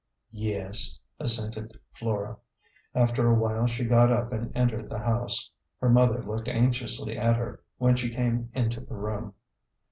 "Yes," 0.33 0.99
assented 1.19 1.79
Flora. 1.93 2.37
After 2.95 3.27
a 3.29 3.35
while 3.35 3.67
she 3.67 3.83
got 3.85 4.11
up 4.11 4.33
and 4.33 4.51
entered 4.57 4.89
the 4.89 4.97
house. 4.97 5.51
Her 5.79 5.91
mother 5.91 6.23
looked 6.23 6.47
anxiously 6.47 7.15
at 7.15 7.35
her 7.35 7.61
when 7.77 7.95
she 7.95 8.09
came 8.09 8.49
into 8.55 8.81
the 8.81 8.95
room. 8.95 9.35